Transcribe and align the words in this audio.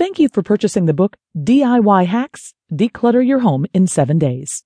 Thank 0.00 0.18
you 0.18 0.30
for 0.32 0.42
purchasing 0.42 0.86
the 0.86 0.94
book 0.94 1.18
DIY 1.36 2.06
Hacks 2.06 2.54
Declutter 2.72 3.20
Your 3.20 3.40
Home 3.40 3.66
in 3.74 3.86
7 3.86 4.18
Days. 4.18 4.64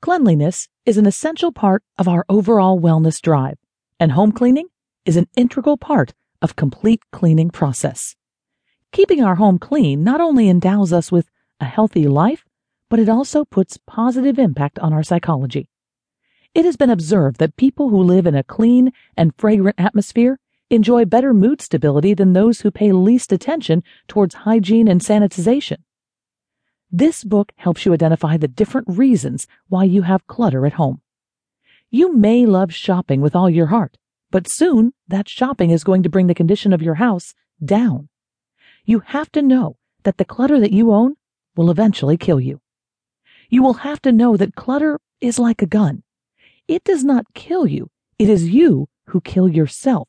Cleanliness 0.00 0.68
is 0.86 0.96
an 0.96 1.04
essential 1.04 1.50
part 1.50 1.82
of 1.98 2.06
our 2.06 2.24
overall 2.28 2.78
wellness 2.78 3.20
drive, 3.20 3.58
and 3.98 4.12
home 4.12 4.30
cleaning 4.30 4.68
is 5.04 5.16
an 5.16 5.26
integral 5.36 5.76
part 5.76 6.14
of 6.40 6.54
complete 6.54 7.02
cleaning 7.10 7.50
process. 7.50 8.14
Keeping 8.92 9.20
our 9.20 9.34
home 9.34 9.58
clean 9.58 10.04
not 10.04 10.20
only 10.20 10.48
endows 10.48 10.92
us 10.92 11.10
with 11.10 11.28
a 11.58 11.64
healthy 11.64 12.06
life, 12.06 12.44
but 12.88 13.00
it 13.00 13.08
also 13.08 13.44
puts 13.44 13.80
positive 13.84 14.38
impact 14.38 14.78
on 14.78 14.92
our 14.92 15.02
psychology. 15.02 15.68
It 16.54 16.64
has 16.64 16.76
been 16.76 16.88
observed 16.88 17.38
that 17.38 17.56
people 17.56 17.88
who 17.88 18.00
live 18.00 18.28
in 18.28 18.36
a 18.36 18.44
clean 18.44 18.92
and 19.16 19.34
fragrant 19.36 19.80
atmosphere 19.80 20.38
enjoy 20.72 21.04
better 21.04 21.34
mood 21.34 21.60
stability 21.60 22.14
than 22.14 22.32
those 22.32 22.62
who 22.62 22.70
pay 22.70 22.92
least 22.92 23.30
attention 23.30 23.82
towards 24.08 24.34
hygiene 24.34 24.88
and 24.88 25.02
sanitization. 25.02 25.76
This 26.90 27.24
book 27.24 27.52
helps 27.56 27.84
you 27.84 27.92
identify 27.92 28.36
the 28.36 28.48
different 28.48 28.88
reasons 28.88 29.46
why 29.68 29.84
you 29.84 30.02
have 30.02 30.26
clutter 30.26 30.66
at 30.66 30.74
home. 30.74 31.02
You 31.90 32.14
may 32.14 32.46
love 32.46 32.72
shopping 32.72 33.20
with 33.20 33.36
all 33.36 33.50
your 33.50 33.66
heart, 33.66 33.98
but 34.30 34.48
soon 34.48 34.94
that 35.08 35.28
shopping 35.28 35.70
is 35.70 35.84
going 35.84 36.02
to 36.04 36.08
bring 36.08 36.26
the 36.26 36.34
condition 36.34 36.72
of 36.72 36.82
your 36.82 36.94
house 36.94 37.34
down. 37.62 38.08
You 38.84 39.00
have 39.00 39.30
to 39.32 39.42
know 39.42 39.76
that 40.04 40.16
the 40.16 40.24
clutter 40.24 40.58
that 40.58 40.72
you 40.72 40.92
own 40.92 41.16
will 41.54 41.70
eventually 41.70 42.16
kill 42.16 42.40
you. 42.40 42.60
You 43.50 43.62
will 43.62 43.74
have 43.74 44.00
to 44.02 44.12
know 44.12 44.38
that 44.38 44.54
clutter 44.54 44.98
is 45.20 45.38
like 45.38 45.60
a 45.60 45.66
gun. 45.66 46.02
It 46.66 46.82
does 46.84 47.04
not 47.04 47.26
kill 47.34 47.66
you. 47.66 47.90
It 48.18 48.30
is 48.30 48.48
you 48.48 48.88
who 49.08 49.20
kill 49.20 49.48
yourself. 49.48 50.08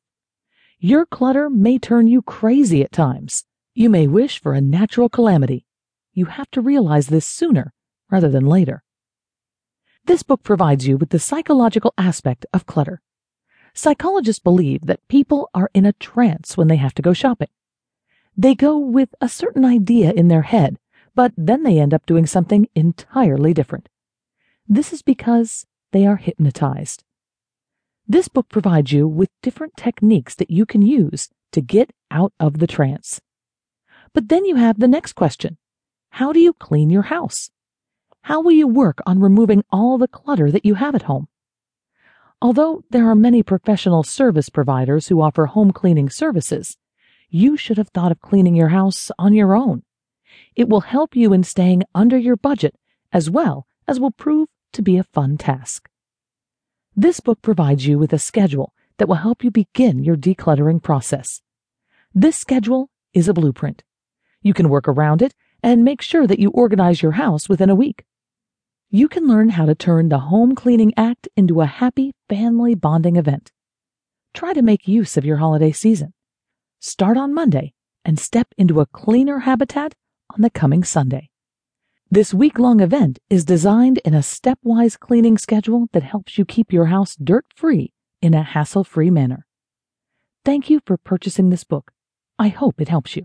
Your 0.86 1.06
clutter 1.06 1.50
may 1.50 1.80
turn 1.80 2.08
you 2.08 2.22
crazy 2.22 2.84
at 2.84 2.92
times. 2.92 3.46
You 3.74 3.90
may 3.90 4.06
wish 4.06 4.42
for 4.42 4.54
a 4.54 4.60
natural 4.60 5.08
calamity. 5.08 5.66
You 6.12 6.26
have 6.26 6.52
to 6.52 6.60
realize 6.60 7.08
this 7.08 7.26
sooner 7.26 7.72
rather 8.12 8.28
than 8.28 8.46
later. 8.46 8.84
This 10.04 10.24
book 10.24 10.44
provides 10.44 10.86
you 10.86 10.98
with 10.98 11.12
the 11.12 11.20
psychological 11.20 11.94
aspect 11.98 12.46
of 12.52 12.66
clutter. 12.66 13.02
Psychologists 13.74 14.44
believe 14.44 14.82
that 14.82 15.08
people 15.08 15.50
are 15.54 15.70
in 15.74 15.86
a 15.86 15.94
trance 15.94 16.58
when 16.58 16.68
they 16.68 16.76
have 16.76 16.94
to 16.96 17.02
go 17.02 17.14
shopping. 17.14 17.48
They 18.36 18.54
go 18.54 18.78
with 18.78 19.16
a 19.22 19.30
certain 19.30 19.64
idea 19.64 20.12
in 20.12 20.28
their 20.28 20.42
head, 20.42 20.80
but 21.16 21.32
then 21.38 21.64
they 21.64 21.80
end 21.80 21.94
up 21.94 22.06
doing 22.06 22.26
something 22.26 22.68
entirely 22.76 23.54
different. 23.54 23.88
This 24.68 24.92
is 24.92 25.02
because 25.02 25.66
they 25.94 26.06
are 26.06 26.18
hypnotized. 26.18 27.06
This 28.08 28.28
book 28.28 28.50
provides 28.50 28.92
you 28.92 29.08
with 29.08 29.30
different 29.42 29.78
techniques 29.78 30.36
that 30.36 30.52
you 30.52 30.66
can 30.66 30.82
use 30.82 31.30
to 31.54 31.62
get 31.62 31.92
out 32.12 32.34
of 32.38 32.60
the 32.60 32.68
trance. 32.68 33.22
But 34.14 34.28
then 34.28 34.44
you 34.44 34.56
have 34.56 34.80
the 34.80 34.90
next 34.90 35.14
question. 35.14 35.58
How 36.10 36.34
do 36.34 36.40
you 36.40 36.54
clean 36.54 36.90
your 36.90 37.04
house? 37.04 37.50
How 38.24 38.42
will 38.42 38.52
you 38.52 38.68
work 38.68 39.00
on 39.06 39.20
removing 39.20 39.64
all 39.72 39.98
the 39.98 40.10
clutter 40.10 40.52
that 40.52 40.66
you 40.66 40.76
have 40.76 40.96
at 40.96 41.04
home? 41.04 41.28
Although 42.42 42.84
there 42.90 43.10
are 43.10 43.16
many 43.16 43.42
professional 43.42 44.04
service 44.04 44.50
providers 44.50 45.08
who 45.08 45.22
offer 45.22 45.46
home 45.46 45.72
cleaning 45.72 46.10
services, 46.10 46.76
you 47.30 47.56
should 47.56 47.78
have 47.78 47.90
thought 47.90 48.12
of 48.12 48.20
cleaning 48.20 48.56
your 48.56 48.70
house 48.70 49.12
on 49.18 49.34
your 49.34 49.56
own. 49.56 49.84
It 50.56 50.68
will 50.68 50.82
help 50.82 51.16
you 51.16 51.32
in 51.32 51.44
staying 51.44 51.84
under 51.96 52.18
your 52.18 52.36
budget 52.36 52.76
as 53.14 53.30
well 53.30 53.66
as 53.88 54.00
will 54.00 54.12
prove 54.12 54.50
to 54.74 54.82
be 54.82 54.98
a 54.98 55.04
fun 55.04 55.38
task. 55.38 55.90
This 56.96 57.20
book 57.20 57.42
provides 57.42 57.88
you 57.88 57.98
with 57.98 58.14
a 58.14 58.20
schedule 58.20 58.72
that 59.00 59.08
will 59.08 59.16
help 59.16 59.44
you 59.44 59.50
begin 59.50 60.04
your 60.04 60.16
decluttering 60.16 60.82
process. 60.82 61.42
This 62.14 62.38
schedule 62.38 62.92
is 63.16 63.28
a 63.28 63.34
blueprint. 63.34 63.84
You 64.44 64.54
can 64.54 64.70
work 64.70 64.88
around 64.88 65.24
it 65.24 65.34
and 65.64 65.84
make 65.84 66.04
sure 66.04 66.28
that 66.28 66.38
you 66.38 66.52
organize 66.52 67.02
your 67.02 67.14
house 67.14 67.50
within 67.50 67.72
a 67.72 67.76
week. 67.76 68.06
You 68.92 69.08
can 69.08 69.28
learn 69.28 69.50
how 69.50 69.66
to 69.66 69.74
turn 69.74 70.10
the 70.10 70.20
home 70.20 70.54
cleaning 70.54 70.94
act 70.96 71.28
into 71.36 71.62
a 71.62 71.66
happy 71.66 72.14
family 72.30 72.76
bonding 72.76 73.16
event. 73.16 73.52
Try 74.36 74.54
to 74.54 74.62
make 74.62 74.88
use 74.88 75.18
of 75.18 75.26
your 75.26 75.38
holiday 75.38 75.72
season. 75.72 76.14
Start 76.80 77.18
on 77.18 77.34
Monday 77.34 77.74
and 78.06 78.20
step 78.20 78.50
into 78.56 78.82
a 78.82 78.86
cleaner 78.86 79.40
habitat 79.40 79.96
on 80.30 80.42
the 80.42 80.52
coming 80.52 80.84
Sunday. 80.84 81.32
This 82.14 82.32
week 82.32 82.60
long 82.60 82.80
event 82.80 83.18
is 83.32 83.44
designed 83.44 83.98
in 84.06 84.14
a 84.14 84.20
stepwise 84.20 85.00
cleaning 85.00 85.36
schedule 85.36 85.88
that 85.94 86.04
helps 86.04 86.38
you 86.38 86.46
keep 86.46 86.72
your 86.72 86.86
house 86.86 87.16
dirt 87.16 87.48
free 87.56 87.92
in 88.22 88.36
a 88.36 88.44
hassle 88.44 88.84
free 88.84 89.10
manner. 89.10 89.48
Thank 90.46 90.70
you 90.70 90.80
for 90.86 90.96
purchasing 90.96 91.50
this 91.50 91.64
book. 91.64 91.92
I 92.38 92.50
hope 92.50 92.80
it 92.80 92.88
helps 92.88 93.16
you. 93.16 93.24